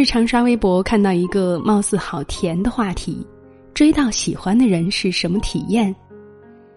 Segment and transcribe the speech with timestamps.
[0.00, 3.22] 日常刷微博看到一个貌似好甜的话题：
[3.74, 5.94] 追到喜欢的人是什么体验？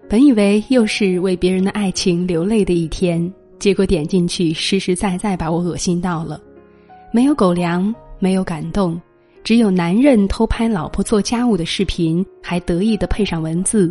[0.09, 6.38] 本以为又是为别人的爱情流泪的一天，结果点进去，实实在在把我恶心到了。
[7.14, 9.01] 没有狗粮，没有感动，
[9.42, 13.89] 只有男人偷拍老婆做家务的视频，还得意的配上文字：“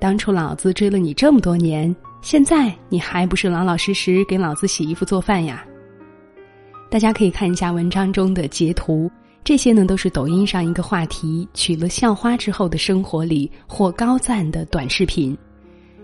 [0.00, 5.62] 当初老子追了你这么多年，现在你还不是老老实实给老子洗衣服做饭呀？”
[6.92, 9.10] 大家可以看一下文章中的截图，
[9.42, 15.34] 这些呢都是抖音上一个话题娶了校花之后的生活里获高赞的短视频。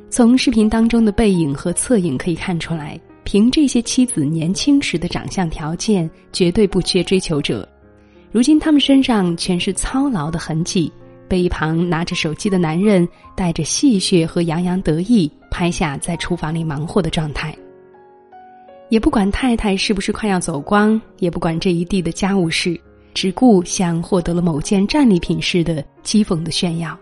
[0.09, 7.69] 从视频当中的背影和侧影可以看出来，凭这些妻子年轻时的长相条件，绝对不缺追求者。
[8.33, 10.91] 如今他们身上全是操劳的痕迹，
[11.29, 17.55] 被一旁拿着手机的男人带着戏谑和洋洋得意拍下在厨房里忙活的状态。
[18.89, 22.81] 也不管太太是不是快要走光，也不管这一地的家务事，
[23.13, 26.99] 只顾像获得了某件战利品似的讥讽的炫耀。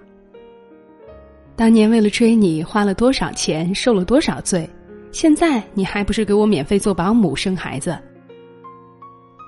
[1.55, 4.69] 当年为了追你花了多少钱，受了多少罪，
[5.13, 7.97] 现在你还不是给我免费做保姆、生孩子？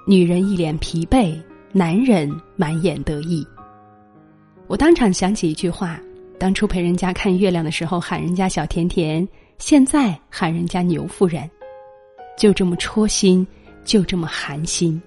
[0.07, 1.39] 女人一脸疲惫，
[1.73, 3.47] 男人满眼得意。
[4.69, 6.01] 我当场想起一句话：
[6.39, 9.29] 当初陪人家看月亮的时候喊人家小甜甜，
[9.59, 11.51] 现在喊人家牛夫人，
[12.39, 13.45] 就这么戳心，
[13.85, 15.03] 就这么寒心。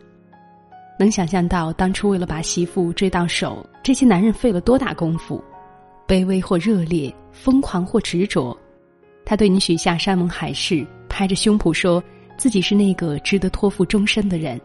[0.99, 5.41] 能想象到当初为了把媳妇追到手，这些男人费了多大功夫？
[6.05, 8.55] 卑微或热烈，疯狂或执着，
[9.25, 12.03] 他对你许下山盟海誓，拍着胸脯说
[12.35, 14.59] 自己是那个值得托付终身的人。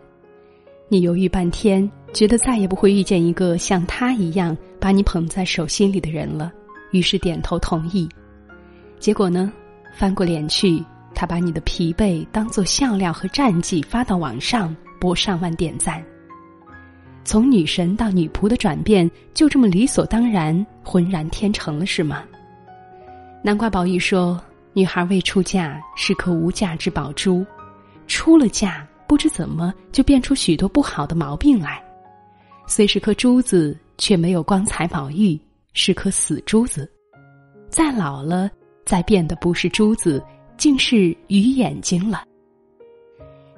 [0.88, 6.52] 你犹豫半天，觉得再也不会遇见一个像他一样把你捧在手心里的人了，
[6.90, 8.08] 于是点头同意。
[8.98, 9.52] 结果呢，
[9.92, 10.82] 翻过脸去，
[11.16, 16.04] 他把你的疲惫当作笑料和战绩发到网上，博上万点赞。
[17.24, 22.22] 从女神到女仆的转变，就这么理所当然、浑然天成了，是吗？
[23.42, 24.38] 难怪宝玉说
[24.74, 27.44] ：“女孩未出嫁是颗无价之宝珠，
[28.06, 31.82] 出了嫁不知怎么就变出许多不好的毛病来。
[32.66, 35.40] 虽是颗珠子，却没有光彩宝玉，
[35.72, 36.88] 是颗死珠子。
[37.70, 38.50] 再老了，
[38.84, 40.22] 再变的不是珠子，
[40.56, 42.24] 竟是鱼眼睛了。”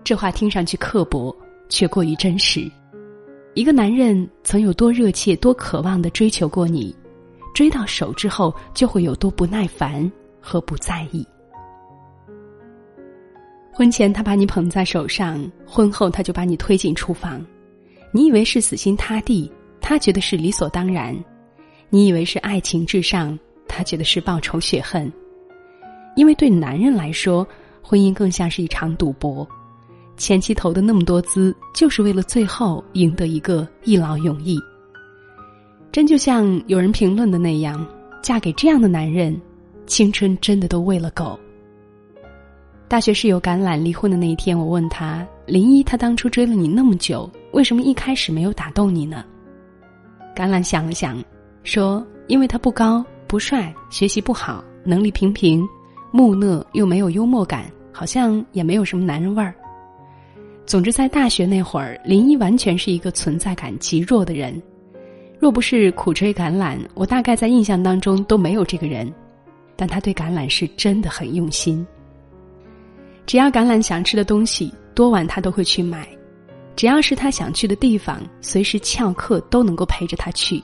[0.04, 1.34] 这话听上去刻薄，
[1.68, 2.70] 却过于真实。
[3.54, 6.94] 一个男人曾有多热切、多渴望的追求过你，
[7.54, 10.10] 追到手之后就会有多不耐烦
[10.40, 11.26] 和不在意。
[13.72, 17.44] 婚前他把你捧在手上，婚后他就把你推进厨房。
[18.12, 21.14] 你以为是死心塌地，他觉得是理所当然；
[21.90, 23.38] 你以为是爱情至上，
[23.68, 25.12] 他觉得是报仇雪恨。
[26.18, 27.46] 因为对男人来说，
[27.80, 29.46] 婚姻更像是一场赌博。
[30.16, 34.58] 前期投的那么多资，就是为了最后赢得一个一劳永逸。
[35.92, 37.86] 真就像有人评论的那样，
[38.20, 39.40] 嫁给这样的男人，
[39.86, 41.38] 青春真的都喂了狗。
[42.88, 49.24] 大学室友橄榄离婚的那一天，我问他：林一他当初追了你那么久，为什么一开始没有打动你呢？
[50.34, 51.22] 橄榄想了想，
[51.62, 55.64] 说：因为他不高不帅，学习不好，能力平平，
[56.18, 59.54] 木讷又没有幽默感，好像也没有什么男人味儿。
[60.66, 64.60] 总之，在大学那会儿，林一完全是一个存在感极弱的人。
[65.38, 69.08] 若不是苦追橄榄，我大概在印象当中都没有这个人。
[69.76, 71.86] 但他对橄榄是真的很用心。
[73.24, 76.00] 只要橄榄想吃的东西，多晚他都会去买；
[76.74, 80.60] 只要是他想去的地方，随时翘课都能够陪着他去；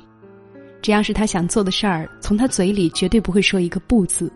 [0.83, 4.29] 只要是他想做的事儿，从他嘴里绝对不会说一个不字。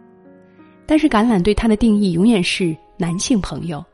[0.88, 3.84] 但是橄榄对他的定义永远是男性朋友。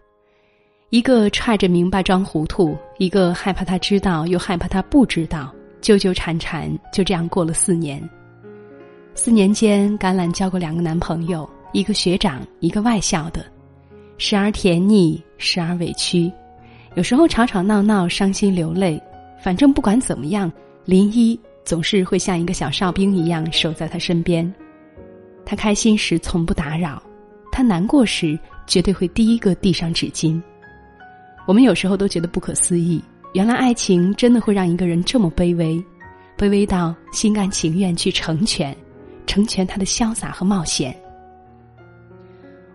[0.91, 8.01] 一个揣着明白装糊涂，一个害怕他知道又害怕他不知道，纠纠缠缠，就这样过了四年。
[9.13, 13.45] 四年间，橄榄交过两个男朋友，一个学长，一个外校的，
[14.16, 16.30] 时而甜腻，时而委屈，
[16.95, 19.03] 有时候吵吵闹闹，伤心流泪。
[19.42, 20.51] 反正不管怎么样，
[20.84, 24.54] 林一总是会像一个小哨兵一样守在他身边。
[25.44, 27.02] 他开心时从不打扰，
[27.52, 30.41] 他难过时绝对会第一个递上纸巾。
[31.46, 33.02] 我们有时候都觉得不可思议，
[33.34, 35.84] 原来爱情真的会让一个人这么卑微，
[36.38, 38.74] 卑微到心甘情愿去成全，
[39.26, 40.96] 成全他的潇洒和冒险。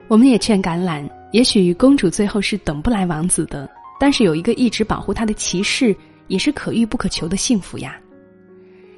[0.07, 3.69] 我们也劝橄榄，也许公主最后是等不来王子的，
[3.99, 5.95] 但是有一个一直保护她的骑士，
[6.27, 7.99] 也是可遇不可求的幸福呀。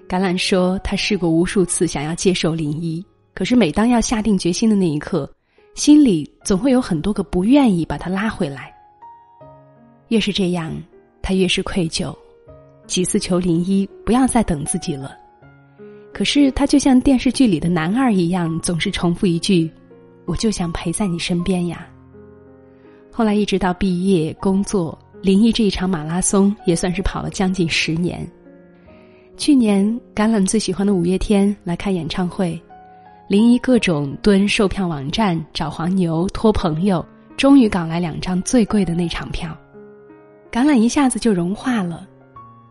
[0.07, 5.31] 橄榄说，他试过无数次想要接受林一，可是每当要下定决心的那一刻，
[5.73, 8.73] 心里总会有很多个不愿意把他拉回来。
[10.09, 10.73] 越是这样，
[11.21, 12.13] 他越是愧疚，
[12.85, 15.17] 几次求林一不要再等自己了。
[16.13, 19.71] 可是他就像电视剧里的男二一样，总是重复一句
[20.27, 21.87] ：“我就想陪在你身边呀。”
[23.09, 28.29] 后来一直到毕业工作，林一这一场马拉松也算是跑了将近十年。
[29.37, 32.61] 去年橄榄最喜欢的五月天来开演唱会，
[33.31, 37.05] 临沂各种蹲售票网站找黄牛托朋友，
[37.37, 39.57] 终于搞来两张最贵的那场票。
[40.51, 42.05] 橄榄一下子就融化了，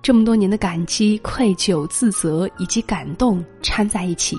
[0.02, 4.36] 这么多年的感激、愧疚、自责以及感动掺在一起，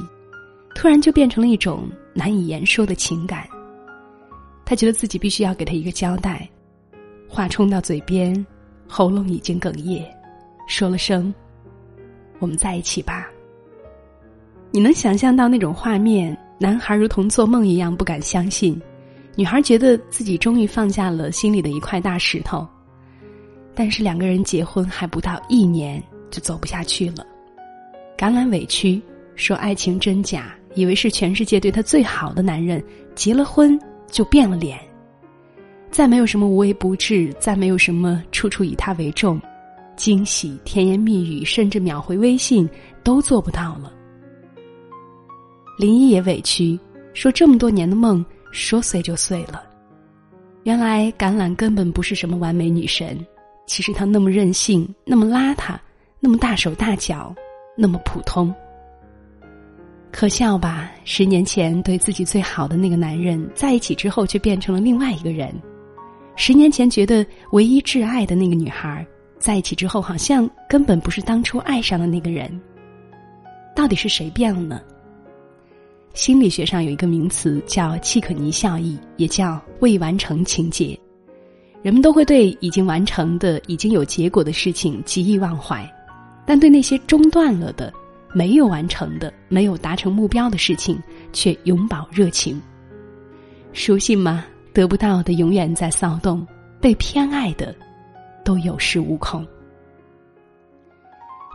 [0.75, 3.47] 突然就变成了一种难以言说的情感。
[4.63, 6.47] 他觉得自己必须要给他一个交代，
[7.27, 8.45] 话冲到嘴边，
[8.87, 10.05] 喉咙已经哽咽，
[10.67, 11.33] 说了声
[12.37, 13.27] ：“我们在一起吧。”
[14.71, 16.35] 你能想象到那种画面？
[16.57, 18.79] 男孩如同做梦一样不敢相信，
[19.35, 22.67] 女孩觉得自己终于放下了心里的一块大石头。
[23.75, 27.25] 但是两个人结婚还不到一年，就走不下去了。
[28.17, 29.01] 橄榄委屈
[29.35, 32.83] 说：“爱情真假，以为是全世界对他最好的男人，
[33.15, 33.79] 结了婚。”
[34.11, 34.77] 就变了脸，
[35.89, 39.39] 再没有什么无微不至，再没有什么处处以他为重，
[39.95, 42.69] 惊喜、甜言蜜语，甚至秒回微信
[43.03, 43.89] 都做不到了。
[45.81, 46.79] 林一也委屈，
[47.11, 49.63] 说这么多年的梦说碎就碎了。
[50.61, 53.17] 原来橄榄根本不是什么完美女神，
[53.65, 55.75] 其实她那么任性，那么邋遢，
[56.19, 57.33] 那么大手大脚，
[57.75, 58.53] 那么普通。
[60.11, 60.91] 可笑吧？
[61.03, 65.49] 十年前对自己最好的那个男人，在一起之后却变成了另外一个人；
[66.35, 69.03] 十年前觉得唯一挚爱的那个女孩，
[69.39, 72.61] 在一起之后好像根本不是当初爱上的那个人。
[73.75, 74.79] 到底是谁变了呢？
[76.13, 80.97] 心理学上有一个名词叫契可尼效应，也叫未完成情节。
[81.81, 85.89] 人们都会对已经完成的、已经有结果的事情极易忘怀，
[86.45, 87.91] 但对那些中断了的。
[88.33, 90.97] 没有完成的、没有达成目标的事情，
[91.33, 92.61] 却永葆热情。
[93.73, 94.45] 熟悉吗？
[94.73, 96.47] 得不到的永远在骚动，
[96.79, 97.75] 被偏爱的
[98.45, 99.45] 都有恃无恐。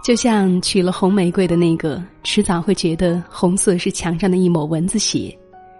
[0.06, 5.36] 就像娶了红玫瑰的那个，迟早会觉得红色是墙上的一抹蚊子血，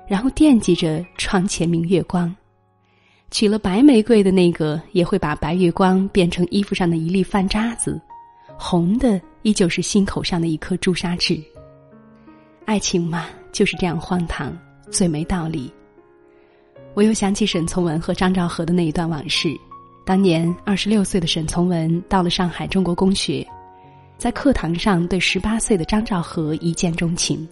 [0.09, 2.29] 然后惦记着窗前明月光；
[3.31, 8.01] 娶了白玫瑰的那个，也会把白月光变成衣服上的一粒饭渣子。
[8.59, 11.41] 红的依旧是心口上的一颗朱砂痣。
[12.65, 14.53] 爱情嘛，就是这样荒唐，
[14.91, 15.73] 最没道理。
[16.95, 19.51] 我又想起沈从文和张兆和的那一段往事。
[20.05, 23.47] 当年二十六岁的沈从文到了上海中国公学，
[24.19, 27.47] 在课堂上对十八岁的张兆和一见钟情。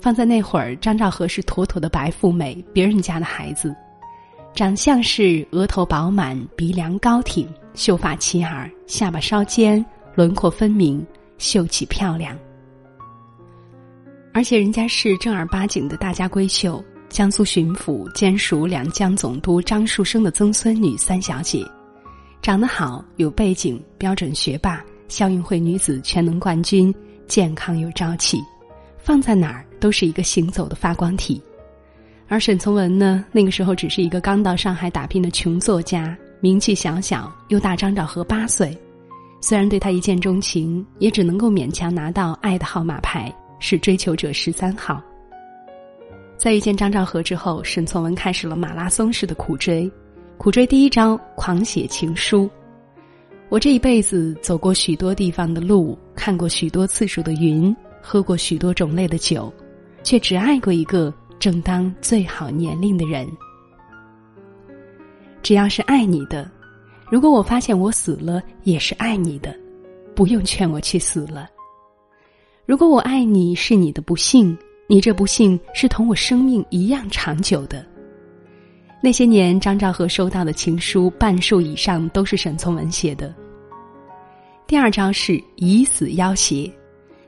[0.00, 3.74] 放在那会儿，张兆和是妥妥的白富美，别人家的孩子，
[4.54, 9.84] 长相是额头饱满，鼻梁高挺，秀发齐耳，下巴稍尖。
[10.14, 11.02] 轮廓分明，
[11.38, 12.36] 秀气漂亮，
[14.34, 21.66] 而且人家是正儿八经的大家闺秀，江苏巡抚兼属两江总督张树声的曾孙女三小姐，
[22.42, 26.92] 长得好，有背景，标准学霸，校运会女子全能冠军，
[27.28, 28.42] 健康有朝气，
[28.96, 31.40] 放在哪儿都是一个行走的发光体。
[32.28, 38.74] 而沈从文呢，那个时候只是一个刚到上海打拼的穷作家，名气小小，又大张兆和八岁。
[39.42, 45.02] 虽然对他一见钟情，也只能够勉强拿到爱的号码牌，是追求者十三号。
[46.38, 49.90] 在遇见张兆和之后，沈从文开始了马拉松式的苦追。
[50.38, 52.48] 苦追第一招，狂写情书。
[53.52, 59.52] 我这一辈子走过许多地方的路，看过许多次数的云，喝过许多种类的酒，
[60.02, 63.28] 却只爱过一个正当最好年龄的人。
[65.42, 66.50] 只要是爱你的。
[67.10, 69.54] 如果我发现我死了也是爱你的，
[70.14, 71.46] 不用劝我去死了。
[72.64, 74.56] 如果我爱你是你的不幸，
[74.88, 77.84] 你这不幸是同我生命一样长久的。
[79.02, 83.30] 那些年，张兆和收到的情书半数以上都是沈从文写的。
[84.66, 86.72] 第二招是以死要挟，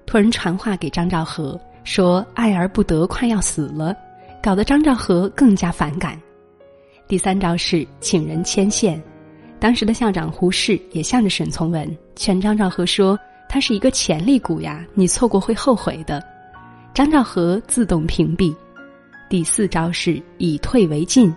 [0.06, 3.94] 托人传话给张兆和说爱而不得，快要死了，
[4.42, 6.20] 搞得张兆和更加反感。
[7.06, 9.02] 第三招是请人牵线。
[9.60, 16.22] 当时的校长胡适也向着沈从文劝张兆和说：“他是一个潜力股呀，你错过会后悔的。”
[16.94, 18.54] 张兆和自动屏蔽。
[19.28, 21.34] 第四招是以退为进，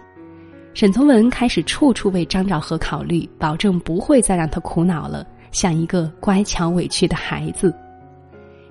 [0.73, 5.25] 沈从文开始处处为张兆和考虑，保证不会再让他苦恼了，
[5.57, 7.73] 像一个乖巧委屈的孩子。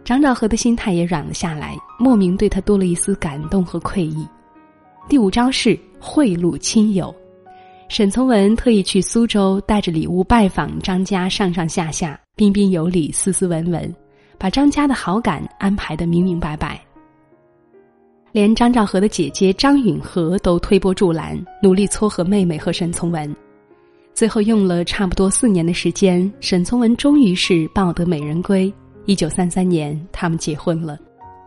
[0.04, 4.24] 张兆和的心态也软了下来，莫名对他多了一丝感动和愧意。
[5.08, 7.12] 第五招是贿赂亲友。
[7.88, 13.92] 沈从文特意去苏州，带着礼物拜访张家，上上下下，彬彬有礼，斯斯文文，
[14.38, 16.80] 把张家的好感安排的明明白白。
[18.30, 23.34] 连张兆和的姐姐张允和都推波助澜，努力撮合妹妹和沈从文。
[24.16, 28.73] 最后用了差不多四年的时间，沈从文终于是抱得美人归。
[29.04, 30.99] 一九三三年，他们结婚了。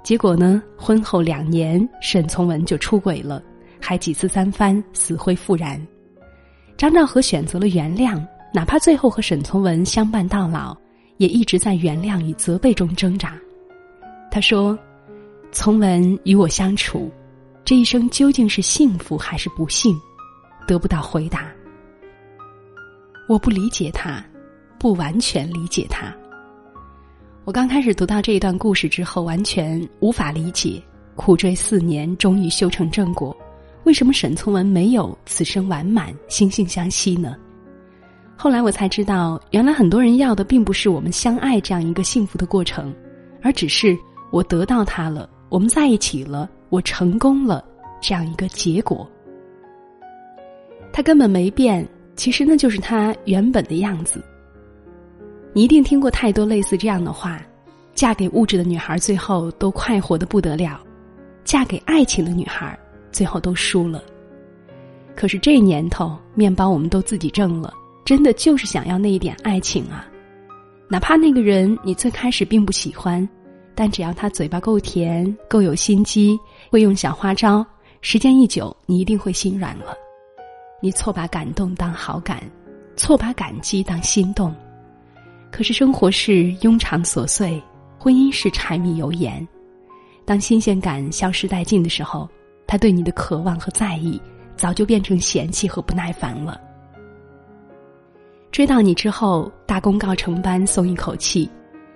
[0.03, 3.41] 结果呢，婚后两年，沈从文就出轨了，
[3.81, 5.83] 还几次三番，死灰复燃。
[6.77, 8.23] 张兆和选择了原谅，
[8.53, 10.77] 哪怕最后和沈从文相伴到老，
[11.17, 13.35] 也一直在原谅与责备中挣扎。
[14.29, 14.77] 他说
[15.51, 17.09] ：“从文与我相处，
[17.65, 19.99] 这一生究竟是幸福还是不幸，
[20.67, 21.51] 得不到回答。
[23.29, 24.25] 我不理解他，
[24.79, 26.11] 不完全理解他。
[27.45, 30.81] 我刚开始读到这一段故事之后，完全无法理解，
[31.15, 33.37] 苦追四年，终于修成正果。”
[33.85, 37.37] 为什么沈从文没有此生完满、惺惺相惜呢？
[38.35, 42.91] 后来我才知道，原来很多人要的并不是我们相爱这样一个幸福的过程，
[43.43, 43.95] 而只是
[44.31, 47.63] 我得到他了，我们在一起了，我成功了
[48.01, 49.07] 这样一个结果。
[50.91, 51.87] 他根本没变，
[52.19, 54.21] 其实那就是他原本的样子。
[55.53, 57.41] 你一定听过太多类似这样的话：
[57.95, 60.81] 嫁给物质的女孩最后都快活的不得了，
[61.45, 62.77] 嫁给爱情的女孩。
[63.09, 64.03] 最后都输了。
[65.15, 67.73] 可是这年头，面包我们都自己挣了，
[68.03, 70.05] 真的就是想要那一点爱情啊！
[70.89, 73.27] 哪怕那个人你最开始并不喜欢，
[73.73, 76.37] 但只要他嘴巴够甜、够有心机、
[76.69, 77.65] 会用小花招，
[78.01, 79.95] 时间一久，你一定会心软了。
[80.81, 82.43] 你错把感动当好感，
[82.95, 84.53] 错把感激当心动。
[85.51, 87.61] 可是生活是庸常琐碎，
[87.97, 89.47] 婚姻是柴米油盐。
[90.25, 92.29] 当新鲜感消失殆尽的时候。
[92.71, 94.21] 他对你的渴望和在意，
[94.55, 96.61] 早就变成嫌弃和不耐烦了。
[98.51, 101.49] 追到你之后，大功告成般松一口气，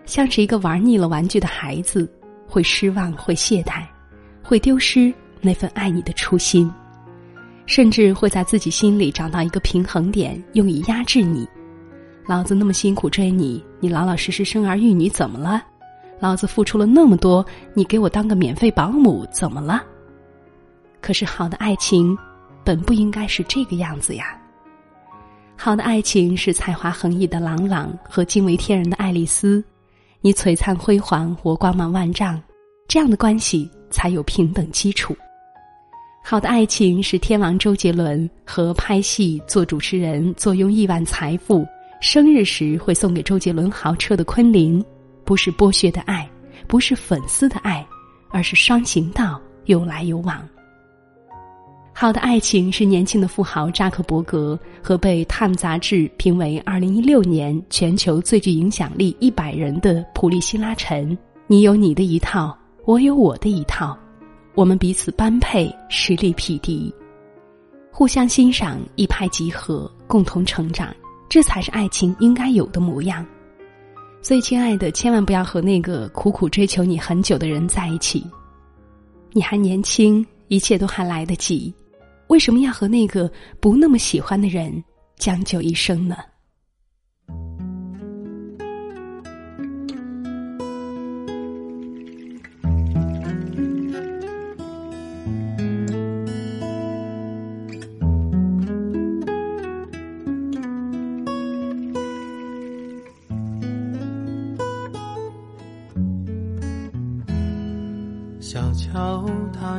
[0.07, 2.11] 像是一个玩腻了玩具的孩子，
[2.47, 3.85] 会失望，会懈怠，
[4.41, 6.73] 会丢失那份爱你的初心，
[7.65, 11.47] 甚至会在自己心里找到一个平衡点，用以压制你。
[12.25, 15.63] 老子那么辛苦追你，你老老实实生儿育女怎么了？
[16.19, 19.83] 老子付出了那么多，你给我当个免费保姆怎么了？
[21.01, 22.17] 可是，好的爱情，
[22.63, 24.39] 本不应该是这个样子呀。
[25.57, 29.63] 好的爱情是才华横溢的朗朗和惊为天人的爱丽丝，
[30.21, 32.41] 你璀璨辉煌，我光芒万丈，
[32.87, 35.13] 这样的关系才有平等基础。
[36.25, 41.67] 好的爱情是天王周杰伦和拍戏、做主持人、坐拥亿万财富，
[41.99, 44.83] 生日时会送给周杰伦豪车的昆凌，
[45.25, 46.27] 不是剥削的爱，
[46.65, 47.85] 不是粉丝的爱，
[48.29, 50.41] 而是双行道，有来有往。
[51.91, 61.15] 好的爱情是年轻的富豪扎克伯格和被《Time》杂志评为二零一六年全球最具影响力一百人的普利希拉陈。
[61.47, 63.95] 你有你的一套，我有我的一套，
[64.55, 66.93] 我们彼此般配，实力匹敌，
[67.91, 70.95] 互相欣赏，一拍即合，共同成长，
[71.27, 73.25] 这才是爱情应该有的模样。
[74.21, 78.25] 所以，亲爱的，千万不要和那个苦苦追求你很久的人在一起。
[79.31, 81.73] 你还年轻，一切都还来得及。
[82.27, 83.29] 为什么要和那个
[83.59, 84.83] 不那么喜欢的人
[85.17, 86.17] 将就一生呢？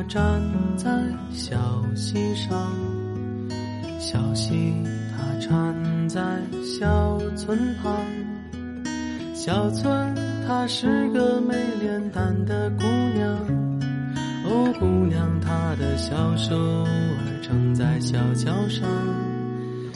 [0.07, 0.41] 站
[0.77, 0.89] 在
[1.31, 1.57] 小
[1.95, 2.71] 溪上，
[3.99, 4.73] 小溪
[5.11, 5.75] 它缠
[6.07, 6.21] 在
[6.63, 7.95] 小村旁。
[9.33, 10.15] 小村
[10.47, 12.83] 她是个美脸蛋的姑
[13.15, 13.33] 娘，
[14.45, 18.87] 哦，姑娘她的小手儿撑在小桥上。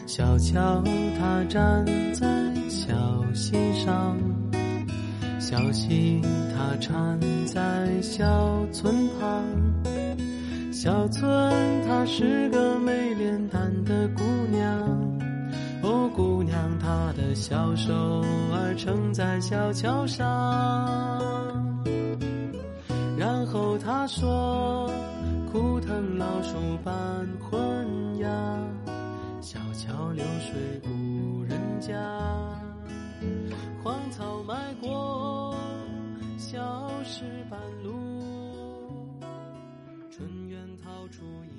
[0.06, 0.84] 小桥
[1.20, 2.28] 它站在
[2.68, 4.18] 小溪上。
[5.40, 6.22] 小溪
[6.54, 9.44] 它缠在小村旁，
[10.82, 11.28] 小村
[11.86, 14.80] 她是个没脸蛋的姑娘，
[15.84, 17.94] 哦，姑娘她的小手
[18.54, 20.26] 儿撑在小桥上，
[23.18, 24.90] 然后她说：
[25.52, 26.96] 枯藤老树伴
[27.42, 28.30] 昏鸦，
[29.42, 31.94] 小桥流水无人家，
[33.84, 35.54] 荒草埋过。
[36.38, 36.58] 小
[37.04, 38.09] 石板路。
[41.12, 41.59] 初一。